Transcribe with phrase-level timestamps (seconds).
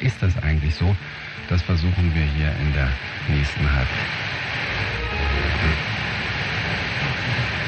[0.00, 0.96] ist das eigentlich so?
[1.48, 2.88] Das versuchen wir hier in der
[3.28, 4.30] nächsten Halbzeit.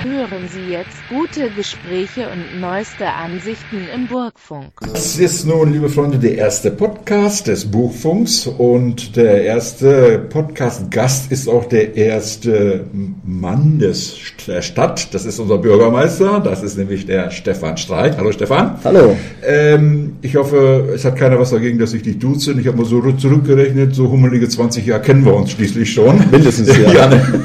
[0.04, 4.72] Hören Sie jetzt gute Gespräche und neueste Ansichten im Burgfunk.
[4.80, 11.46] Das ist nun, liebe Freunde, der erste Podcast des Buchfunks und der erste Podcast-Gast ist
[11.48, 12.84] auch der erste
[13.24, 14.16] Mann des,
[14.48, 15.14] der Stadt.
[15.14, 18.16] Das ist unser Bürgermeister, das ist nämlich der Stefan Streich.
[18.16, 18.80] Hallo Stefan.
[18.82, 19.16] Hallo.
[19.46, 22.58] Ähm, ich hoffe, es hat keiner was dagegen, dass ich dich duze.
[22.58, 26.18] Ich habe mal so zurückgerechnet, so hummelige 20 Jahre kennen wir uns schließlich schon.
[26.32, 26.92] Mindestens, ja.
[26.92, 27.44] ja ne?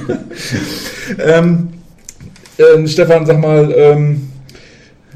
[1.23, 1.67] ähm,
[2.59, 4.21] ähm, Stefan, sag mal, ähm,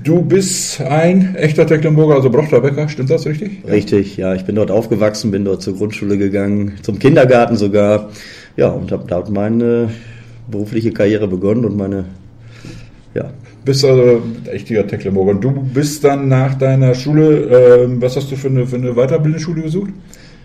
[0.03, 3.63] du bist ein echter Tecklenburger, also Brochterbecker, stimmt das richtig?
[3.67, 4.33] Richtig, ja.
[4.33, 8.09] Ich bin dort aufgewachsen, bin dort zur Grundschule gegangen, zum Kindergarten sogar.
[8.57, 9.89] Ja, und habe dort meine
[10.49, 12.05] berufliche Karriere begonnen und meine,
[13.13, 13.31] ja.
[13.63, 15.31] Bist also ein echter Tecklenburger.
[15.31, 18.93] Und du bist dann nach deiner Schule, äh, was hast du für eine, für eine
[18.93, 19.91] Weiterbildungsschule gesucht?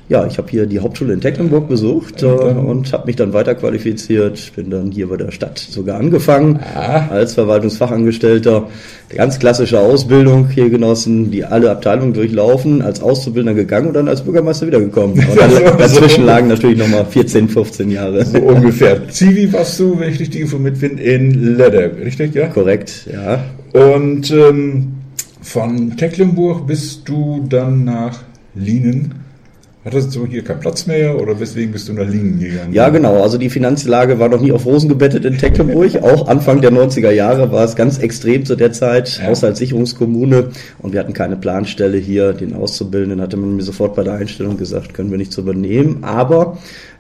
[0.08, 4.52] Ja, ich habe hier die Hauptschule in Tecklenburg besucht äh, und habe mich dann weiterqualifiziert.
[4.54, 7.08] Bin dann hier bei der Stadt sogar angefangen ah.
[7.10, 8.68] als Verwaltungsfachangestellter.
[9.08, 14.22] Ganz klassische Ausbildung hier genossen, die alle Abteilungen durchlaufen, als Auszubildender gegangen und dann als
[14.22, 15.18] Bürgermeister wiedergekommen.
[15.28, 18.24] Und dann, dazwischen lagen natürlich nochmal 14, 15 Jahre.
[18.24, 19.08] So ungefähr.
[19.08, 22.34] Zivi warst du, wenn ich richtig informiert bin, in Ledder, richtig?
[22.34, 22.46] Ja?
[22.46, 23.44] Korrekt, ja.
[23.72, 24.94] Und ähm,
[25.42, 28.20] von Tecklenburg bist du dann nach
[28.54, 29.25] Lienen
[29.86, 32.72] Hattest du hier keinen Platz mehr oder weswegen bist du nach Lingen gegangen?
[32.72, 33.22] Ja, genau.
[33.22, 35.94] Also die Finanzlage war noch nie auf Rosen gebettet in Tecklenburg.
[36.02, 39.20] Auch Anfang der 90er Jahre war es ganz extrem zu der Zeit.
[39.20, 39.28] Ja.
[39.28, 40.48] Haushaltssicherungskommune.
[40.80, 42.32] Und wir hatten keine Planstelle hier.
[42.32, 46.02] Den Auszubildenden hatte man mir sofort bei der Einstellung gesagt, können wir nichts übernehmen.
[46.02, 46.58] Aber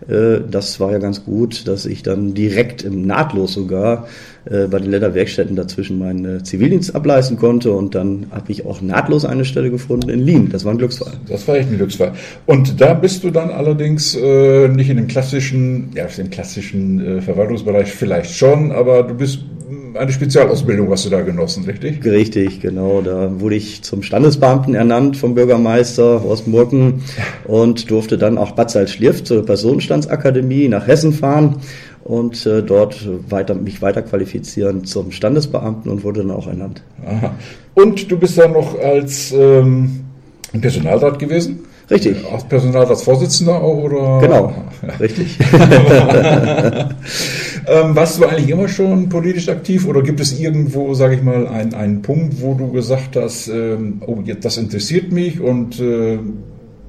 [0.08, 4.06] äh, das war ja ganz gut, dass ich dann direkt im nahtlos sogar
[4.50, 9.24] äh, bei den Lederwerkstätten dazwischen meinen Zivildienst ableisten konnte und dann habe ich auch nahtlos
[9.24, 10.50] eine Stelle gefunden in Lien.
[10.50, 11.14] Das war ein Glücksfall.
[11.28, 12.12] Das war echt ein Glücksfall.
[12.46, 17.20] Und da bist du dann allerdings äh, nicht in dem klassischen, ja, im klassischen äh,
[17.20, 19.40] Verwaltungsbereich vielleicht schon, aber du bist
[19.96, 22.04] eine Spezialausbildung hast du da genossen, richtig?
[22.04, 23.00] Richtig, genau.
[23.00, 27.02] Da wurde ich zum Standesbeamten ernannt vom Bürgermeister Horst Murken
[27.44, 31.56] und durfte dann auch Bad Salzschlirf zur Personenstandsakademie nach Hessen fahren
[32.06, 36.82] und äh, dort weiter, mich weiter qualifizieren zum Standesbeamten und wurde dann auch ernannt.
[37.04, 37.34] Aha.
[37.74, 40.04] Und du bist dann noch als ähm,
[40.60, 41.64] Personalrat gewesen?
[41.90, 42.16] Richtig.
[42.32, 44.20] Als Personalratsvorsitzender auch, oder?
[44.20, 44.54] Genau,
[45.00, 45.36] richtig.
[47.66, 51.48] ähm, warst du eigentlich immer schon politisch aktiv oder gibt es irgendwo, sage ich mal,
[51.48, 56.18] einen, einen Punkt, wo du gesagt hast, ähm, oh, das interessiert mich und äh,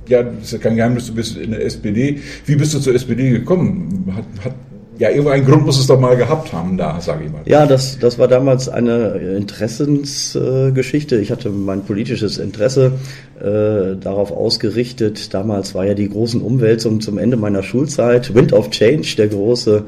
[0.08, 2.20] ja, das ist ja kein Geheimnis, du bist in der SPD.
[2.46, 4.06] Wie bist du zur SPD gekommen?
[4.16, 4.54] Hat, hat
[5.00, 7.42] ja, irgendeinen Grund muss es doch mal gehabt haben da, sage ich mal.
[7.46, 11.18] Ja, das, das war damals eine Interessensgeschichte.
[11.18, 12.94] ich hatte mein politisches Interesse
[13.42, 15.34] äh, darauf ausgerichtet.
[15.34, 18.34] Damals war ja die großen Umwälzungen zum Ende meiner Schulzeit.
[18.34, 19.84] Wind of Change, der große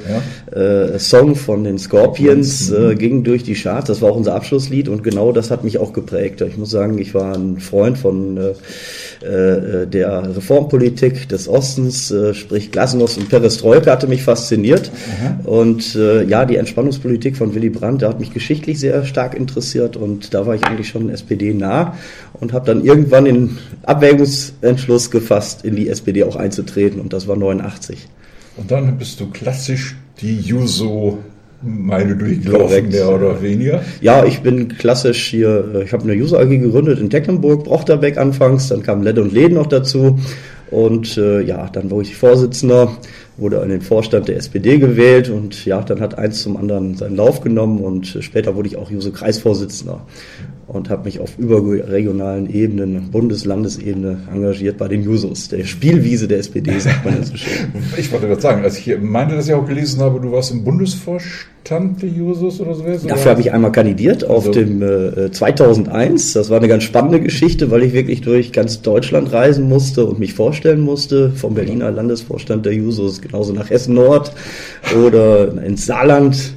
[0.55, 0.61] ja.
[0.61, 2.91] äh, Song von den Scorpions, mhm.
[2.91, 3.87] äh, ging durch die Charts.
[3.87, 6.41] Das war auch unser Abschlusslied und genau das hat mich auch geprägt.
[6.41, 12.33] Ich muss sagen, ich war ein Freund von äh, äh, der Reformpolitik des Ostens, äh,
[12.33, 14.91] sprich Glasnost und Perestroika hatte mich fasziniert.
[14.91, 15.45] Mhm.
[15.45, 19.97] Und äh, ja, die Entspannungspolitik von Willy Brandt, der hat mich geschichtlich sehr stark interessiert
[19.97, 21.95] und da war ich eigentlich schon SPD nah
[22.39, 27.35] und habe dann irgendwann den Abwägungsentschluss gefasst, in die SPD auch einzutreten und das war
[27.35, 28.07] 89.
[28.57, 31.19] Und dann bist du klassisch die Juso
[31.61, 33.81] meine durchlaufen, mehr oder weniger.
[34.01, 38.17] Ja, ich bin klassisch hier, äh, ich habe eine User AG gegründet in Tecklenburg, Brochterbeck
[38.17, 40.17] anfangs, dann kam Led und Läden noch dazu
[40.71, 42.95] und äh, ja, dann wurde ich Vorsitzender,
[43.37, 47.17] wurde in den Vorstand der SPD gewählt und ja, dann hat eins zum anderen seinen
[47.17, 50.05] Lauf genommen und später wurde ich auch Juso Kreisvorsitzender
[50.69, 56.77] und habe mich auf überregionalen Ebenen, Bundeslandesebene engagiert bei den Jusos, der Spielwiese der SPD,
[56.77, 57.69] sagt man ja so schön.
[57.97, 60.63] Ich wollte gerade sagen, als ich meinte, dass ich auch gelesen habe, du warst im
[60.63, 62.83] Bundesvorstand der Jusos oder so.
[63.07, 64.59] Dafür habe ich einmal kandidiert auf also.
[64.59, 66.33] dem äh, 2001.
[66.33, 70.19] Das war eine ganz spannende Geschichte, weil ich wirklich durch ganz Deutschland reisen musste und
[70.19, 74.33] mich vorstellen musste, vom Berliner Landesvorstand der Jusos genauso nach Hessen Nord
[75.03, 76.53] oder ins Saarland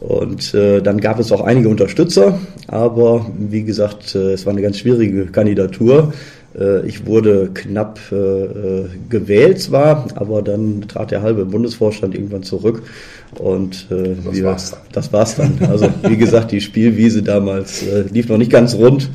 [0.00, 2.38] und äh, dann gab es auch einige Unterstützer,
[2.68, 6.12] aber wie gesagt, äh, es war eine ganz schwierige Kandidatur.
[6.58, 12.42] Äh, ich wurde knapp äh, äh, gewählt zwar, aber dann trat der halbe Bundesvorstand irgendwann
[12.42, 12.82] zurück
[13.38, 14.80] und äh, das, wir, war's dann.
[14.92, 15.58] das war's dann.
[15.68, 19.08] Also wie gesagt, die Spielwiese damals äh, lief noch nicht ganz rund,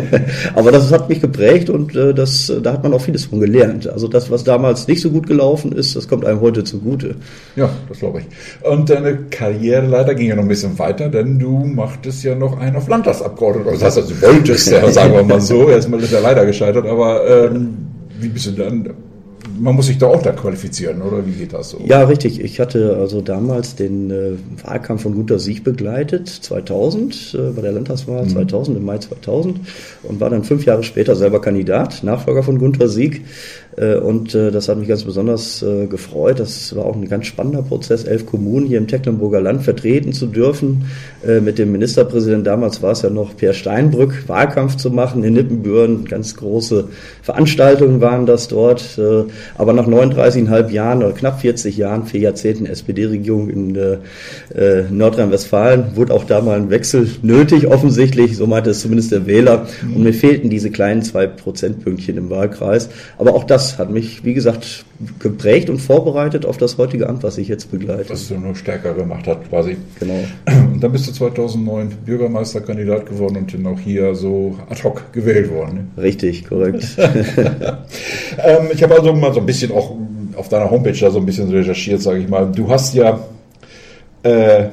[0.54, 3.88] aber das hat mich geprägt und äh, das, da hat man auch vieles von gelernt.
[3.88, 7.14] Also das, was damals nicht so gut gelaufen ist, das kommt einem heute zugute.
[7.54, 8.68] Ja, das glaube ich.
[8.68, 12.58] Und deine Karriere leider ging ja noch ein bisschen weiter, denn du machtest ja noch
[12.58, 13.72] einen auf Landtagsabgeordneter.
[13.72, 15.68] Das heißt, also, du wolltest ja, sagen wir mal so.
[15.68, 17.74] Erstmal ist er leider gescheitert, aber ähm,
[18.18, 18.90] wie bist du dann
[19.62, 21.80] man muss sich da auch da qualifizieren, oder wie geht das so?
[21.84, 22.40] Ja, richtig.
[22.40, 24.32] Ich hatte also damals den äh,
[24.64, 28.30] Wahlkampf von Gunter Sieg begleitet, 2000, äh, bei der Landtagswahl mhm.
[28.30, 29.60] 2000, im Mai 2000
[30.02, 33.22] und war dann fünf Jahre später selber Kandidat, Nachfolger von Gunter Sieg.
[33.76, 36.40] Äh, und äh, das hat mich ganz besonders äh, gefreut.
[36.40, 40.26] Das war auch ein ganz spannender Prozess, elf Kommunen hier im Tecklenburger Land vertreten zu
[40.26, 40.84] dürfen.
[41.24, 46.04] Mit dem Ministerpräsidenten damals war es ja noch Per Steinbrück, Wahlkampf zu machen in Nippenbüren.
[46.04, 46.88] Ganz große
[47.22, 48.98] Veranstaltungen waren das dort.
[49.56, 53.78] Aber nach 39,5 Jahren oder knapp 40 Jahren, vier Jahrzehnten SPD-Regierung in
[54.90, 58.36] Nordrhein-Westfalen, wurde auch da mal ein Wechsel nötig, offensichtlich.
[58.36, 59.68] So meinte es zumindest der Wähler.
[59.94, 62.88] Und mir fehlten diese kleinen zwei Prozentpünktchen im Wahlkreis.
[63.16, 64.84] Aber auch das das hat mich, wie gesagt,
[65.18, 68.10] geprägt und vorbereitet auf das heutige Amt, was ich jetzt begleite.
[68.10, 69.76] Was du nur stärker gemacht hat, quasi.
[69.98, 70.24] Genau.
[70.72, 75.50] Und dann bist du 2009 Bürgermeisterkandidat geworden und dann auch hier so ad hoc gewählt
[75.50, 75.90] worden.
[75.96, 76.02] Ne?
[76.02, 76.84] Richtig, korrekt.
[76.96, 79.96] ähm, ich habe also mal so ein bisschen auch
[80.36, 82.50] auf deiner Homepage da so ein bisschen recherchiert, sage ich mal.
[82.50, 83.20] Du hast ja
[84.22, 84.64] äh,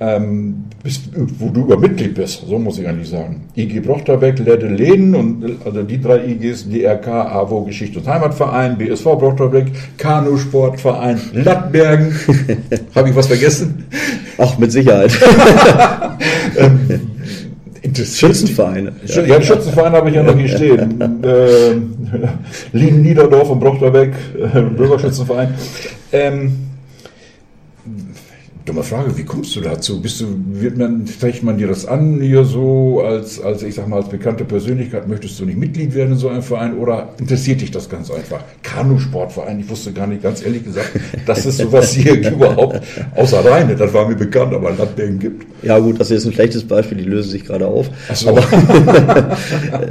[0.00, 3.42] ähm, bist, wo du über Mitglied bist, so muss ich eigentlich sagen.
[3.56, 9.04] IG Brochterbeck, Ledde Lehnen und also die drei IGs, DRK, AWO Geschichte und Heimatverein, BSV
[9.04, 9.66] Brochterbeck,
[9.98, 12.14] Kanusportverein, Lattbergen.
[12.94, 13.86] Habe ich was vergessen?
[14.38, 15.10] Ach, mit Sicherheit.
[16.56, 17.00] ähm,
[17.94, 18.92] Schützenvereine.
[19.06, 21.22] Ja, ja Schützenvereine habe ich ja noch hier stehen.
[21.22, 21.72] äh,
[22.72, 25.54] Lien Niederdorf und Brochterbeck, äh, Bürgerschützenverein.
[26.12, 26.68] Ähm,
[28.68, 29.98] Dumme Frage, wie kommst du dazu?
[29.98, 33.88] Bist du, wird man, fängt man dir das an hier so als, als, ich sag
[33.88, 37.62] mal, als bekannte Persönlichkeit, möchtest du nicht Mitglied werden in so einem Verein oder interessiert
[37.62, 38.40] dich das ganz einfach?
[38.62, 40.90] Kanusportverein, ich wusste gar nicht, ganz ehrlich gesagt,
[41.24, 42.82] dass es sowas hier überhaupt,
[43.16, 45.46] außer Rheine, das war mir bekannt, aber Landbergen gibt.
[45.62, 47.88] Ja gut, das ist ein schlechtes Beispiel, die lösen sich gerade auf.
[48.10, 48.28] Ach so.
[48.28, 48.42] aber,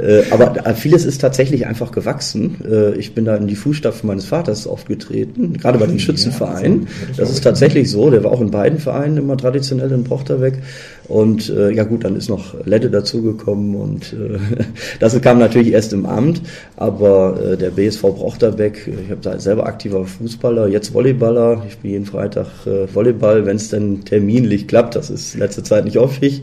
[0.00, 2.58] äh, aber vieles ist tatsächlich einfach gewachsen.
[2.64, 6.82] Äh, ich bin da in die Fußstapfen meines Vaters aufgetreten, gerade bei den Schützenvereinen.
[6.82, 9.90] Ja, das, das ist tatsächlich so, der war auch in beiden beiden Vereinen immer traditionell
[9.92, 10.62] in Brochterbeck.
[11.08, 14.38] Und äh, ja gut, dann ist noch Lette dazugekommen und äh,
[15.00, 16.42] das kam natürlich erst im Amt.
[16.76, 21.62] Aber äh, der BSV Brochterbeck, ich habe da selber aktiver Fußballer, jetzt Volleyballer.
[21.66, 24.96] Ich spiele jeden Freitag äh, Volleyball, wenn es denn terminlich klappt.
[24.96, 26.42] Das ist letzte Zeit nicht häufig.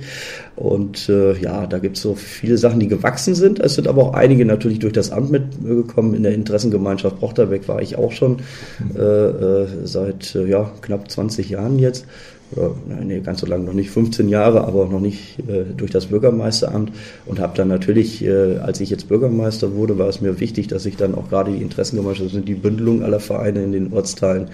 [0.56, 3.59] Und äh, ja, da gibt es so viele Sachen, die gewachsen sind.
[3.59, 6.15] Es sind aber auch einige natürlich durch das Amt mitgekommen.
[6.15, 8.38] In der Interessengemeinschaft Brochterbeck war ich auch schon
[8.97, 12.06] äh, äh, seit äh, ja, knapp 20 Jahren jetzt.
[12.51, 16.07] Oder, nee, ganz so lange noch nicht, 15 Jahre, aber noch nicht äh, durch das
[16.07, 16.92] Bürgermeisteramt.
[17.25, 20.86] Und habe dann natürlich, äh, als ich jetzt Bürgermeister wurde, war es mir wichtig, dass
[20.86, 24.50] ich dann auch gerade die Interessengemeinschaft, sind die Bündelung aller Vereine in den Ortsteilen,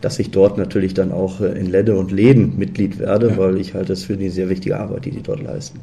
[0.00, 3.36] dass ich dort natürlich dann auch äh, in Ledde und Läden Mitglied werde, ja.
[3.38, 5.80] weil ich halte es für die sehr wichtige Arbeit, die die dort leisten.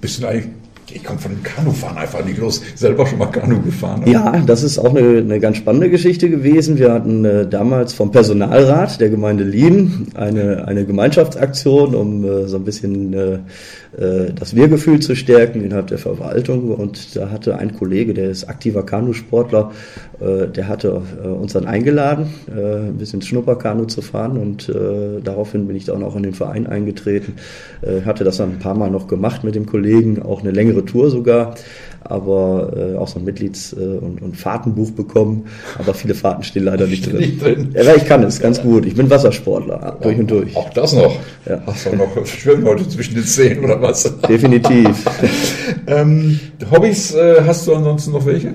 [0.00, 0.48] Bist du eigentlich
[0.92, 2.60] ich komme von dem Kanufahren einfach nicht los.
[2.74, 4.02] Selber schon mal Kanu gefahren.
[4.02, 4.12] Oder?
[4.12, 6.78] Ja, das ist auch eine, eine, ganz spannende Geschichte gewesen.
[6.78, 12.56] Wir hatten äh, damals vom Personalrat der Gemeinde Lien eine, eine Gemeinschaftsaktion, um äh, so
[12.56, 13.38] ein bisschen äh,
[13.98, 16.70] äh, das Wir-Gefühl zu stärken innerhalb der Verwaltung.
[16.74, 19.72] Und da hatte ein Kollege, der ist aktiver Kanusportler,
[20.20, 24.38] äh, der hatte äh, uns dann eingeladen, ein bisschen Schnupperkanu zu fahren.
[24.38, 24.72] Und
[25.24, 27.34] daraufhin bin ich dann auch in den Verein eingetreten.
[28.04, 31.10] Hatte das dann ein paar Mal noch gemacht mit dem Kollegen, auch eine längere Tour
[31.10, 31.54] sogar
[32.04, 35.46] aber äh, auch so ein Mitglieds- äh, und, und Fahrtenbuch bekommen.
[35.78, 37.16] Aber viele Fahrten stehen leider nicht drin.
[37.18, 37.74] nicht drin.
[37.74, 38.86] Ja, ich kann es ganz gut.
[38.86, 40.54] Ich bin Wassersportler, durch und durch.
[40.56, 41.16] Auch das noch.
[41.46, 41.62] Ja.
[41.66, 44.12] Hast du noch Schwimmen heute zwischen den Zehen oder was?
[44.28, 45.04] Definitiv.
[45.86, 46.38] ähm,
[46.70, 48.54] Hobbys äh, hast du ansonsten noch welche?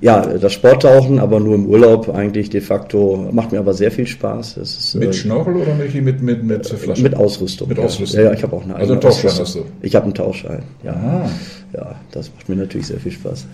[0.00, 3.28] Ja, das Sporttauchen, aber nur im Urlaub eigentlich de facto.
[3.32, 4.56] Macht mir aber sehr viel Spaß.
[4.56, 7.02] Ist, mit äh, Schnorchel oder mit, mit, mit, mit Flasche?
[7.02, 7.68] Mit Ausrüstung.
[7.68, 8.20] Mit Ausrüstung.
[8.20, 9.64] Ja, ja ich habe auch eine Also einen Tauchschein hast du?
[9.82, 10.92] Ich habe einen Tauchschein, ja.
[10.92, 11.30] Aha.
[11.74, 13.46] Ja, das macht mir natürlich sehr viel Spaß.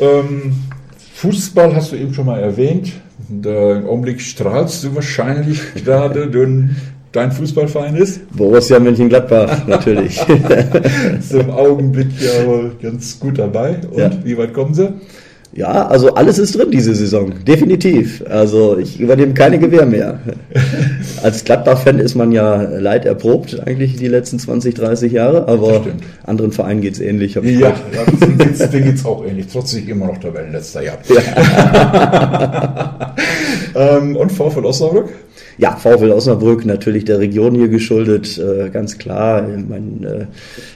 [0.00, 0.54] Ähm,
[1.14, 2.92] Fußball hast du eben schon mal erwähnt.
[3.28, 6.76] Da Im Augenblick strahlst du wahrscheinlich gerade, denn
[7.12, 8.20] dein Fußballverein ist?
[8.36, 10.20] Borussia Mönchengladbach, natürlich.
[11.18, 13.80] ist im Augenblick ja wohl ganz gut dabei.
[13.90, 14.10] Und ja.
[14.22, 14.92] wie weit kommen sie?
[15.58, 18.22] Ja, also alles ist drin diese Saison, definitiv.
[18.30, 20.20] Also ich übernehme keine Gewähr mehr.
[21.24, 25.84] Als Gladbach-Fan ist man ja leid erprobt, eigentlich die letzten 20, 30 Jahre, aber
[26.24, 27.34] anderen Vereinen geht es ähnlich.
[27.34, 30.92] Ja, denen geht es auch ähnlich, trotzdem immer noch Tabellenletzter, ja.
[31.08, 33.16] ja.
[33.74, 35.08] ähm, und VfL Osnabrück?
[35.58, 39.44] Ja, VfL Osnabrück natürlich der Region hier geschuldet, äh, ganz klar.
[39.48, 40.26] Ich mein, äh,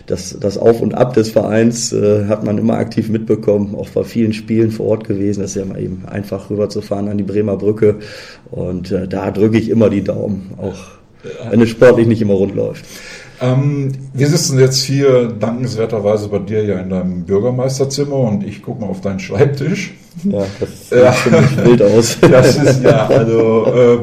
[0.07, 4.03] das, das Auf und Ab des Vereins äh, hat man immer aktiv mitbekommen, auch bei
[4.03, 5.41] vielen Spielen vor Ort gewesen.
[5.41, 8.01] Das ist ja mal eben einfach rüberzufahren an die Bremer Brücke.
[8.51, 10.75] Und äh, da drücke ich immer die Daumen, auch
[11.49, 12.85] wenn es sportlich nicht immer rund läuft.
[13.43, 18.81] Ähm, wir sitzen jetzt hier dankenswerterweise bei dir ja in deinem Bürgermeisterzimmer und ich gucke
[18.81, 19.95] mal auf deinen Schreibtisch.
[20.25, 22.19] Ja, das sieht ziemlich wild aus.
[22.21, 23.99] Das ist ja, also äh,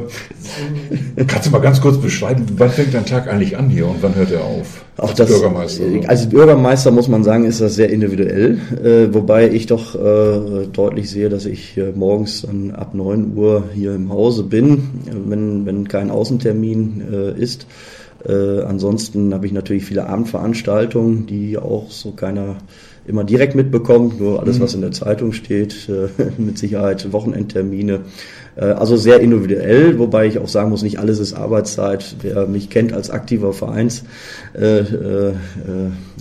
[1.27, 4.15] kannst du mal ganz kurz beschreiben, wann fängt dein Tag eigentlich an hier und wann
[4.15, 4.83] hört er auf?
[4.97, 5.83] Auch als das, Bürgermeister.
[5.83, 6.07] So?
[6.07, 11.09] Als Bürgermeister muss man sagen, ist das sehr individuell, äh, wobei ich doch äh, deutlich
[11.09, 14.89] sehe, dass ich äh, morgens dann ab 9 Uhr hier im Hause bin,
[15.27, 17.65] wenn, wenn kein Außentermin äh, ist.
[18.27, 22.57] Äh, ansonsten habe ich natürlich viele Abendveranstaltungen, die auch so keiner
[23.07, 24.63] immer direkt mitbekommt, nur alles, mhm.
[24.63, 28.01] was in der Zeitung steht, äh, mit Sicherheit Wochenendtermine.
[28.59, 32.17] Äh, also sehr individuell, wobei ich auch sagen muss, nicht alles ist Arbeitszeit.
[32.21, 34.03] Wer mich kennt als aktiver Vereins,
[34.53, 35.33] äh, äh,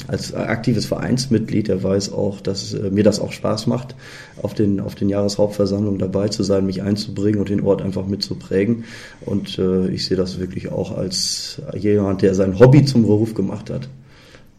[0.07, 3.95] als aktives Vereinsmitglied, der weiß auch, dass äh, mir das auch Spaß macht,
[4.40, 8.85] auf den, auf den Jahreshauptversammlungen dabei zu sein, mich einzubringen und den Ort einfach mitzuprägen.
[9.21, 13.71] Und äh, ich sehe das wirklich auch als jemand, der sein Hobby zum Beruf gemacht
[13.71, 13.88] hat.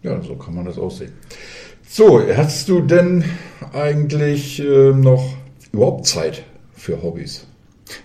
[0.03, 1.11] Ja, so kann man das aussehen.
[1.87, 3.23] So, hast du denn
[3.73, 5.33] eigentlich äh, noch
[5.71, 6.43] überhaupt Zeit
[6.75, 7.45] für Hobbys?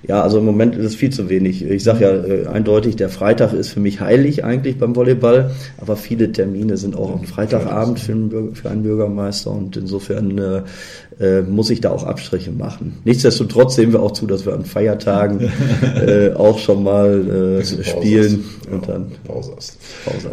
[0.06, 1.64] Ja, also im Moment ist es viel zu wenig.
[1.64, 5.96] Ich sage ja äh, eindeutig, der Freitag ist für mich heilig eigentlich beim Volleyball, aber
[5.96, 10.62] viele Termine sind auch am Freitagabend für einen, Bürger, für einen Bürgermeister und insofern äh,
[11.20, 12.98] äh, muss ich da auch Abstriche machen.
[13.04, 15.40] Nichtsdestotrotz sehen wir auch zu, dass wir an Feiertagen
[16.06, 19.12] äh, auch schon mal äh, spielen und dann.
[19.24, 19.52] Pause.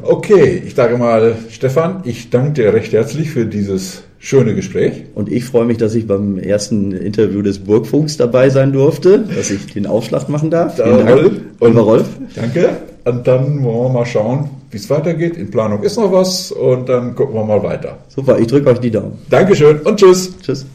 [0.04, 5.04] Okay, ich sage mal, Stefan, ich danke dir recht herzlich für dieses schöne Gespräch.
[5.16, 9.50] Und ich freue mich, dass ich beim ersten Interview des Burgfunks dabei sein durfte, dass
[9.50, 10.76] ich den Aufschlag machen darf.
[10.76, 11.32] Da Vielen Dank.
[11.60, 12.08] Und Rolf.
[12.36, 12.70] Danke.
[13.04, 15.38] Und dann wollen wir mal schauen, wie es weitergeht.
[15.38, 17.98] In Planung ist noch was und dann gucken wir mal weiter.
[18.10, 19.14] Super, ich drücke euch die Daumen.
[19.30, 20.32] Dankeschön und tschüss.
[20.40, 20.66] Tschüss.